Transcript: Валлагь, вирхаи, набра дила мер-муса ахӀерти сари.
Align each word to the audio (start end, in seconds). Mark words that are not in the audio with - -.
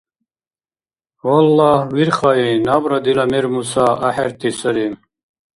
Валлагь, 1.25 1.87
вирхаи, 1.95 2.51
набра 2.67 2.97
дила 3.05 3.25
мер-муса 3.33 3.87
ахӀерти 4.07 4.49
сари. 4.59 4.87